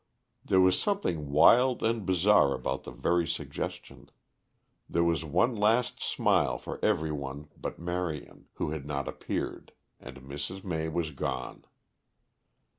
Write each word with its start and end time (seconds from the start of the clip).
There 0.43 0.59
was 0.59 0.79
something 0.81 1.29
wild 1.31 1.83
and 1.83 2.03
bizarre 2.07 2.55
about 2.55 2.85
the 2.85 2.91
very 2.91 3.27
suggestion. 3.27 4.09
There 4.89 5.03
was 5.03 5.23
one 5.23 5.55
last 5.55 6.01
smile 6.01 6.57
for 6.57 6.83
every 6.83 7.11
one 7.11 7.49
but 7.55 7.77
Marion, 7.77 8.47
who 8.55 8.71
had 8.71 8.87
not 8.87 9.07
appeared, 9.07 9.73
and 9.99 10.21
Mrs. 10.21 10.63
May 10.63 10.87
was 10.89 11.11
gone. 11.11 11.65